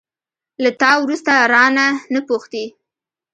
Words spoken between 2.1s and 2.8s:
نه پوښتي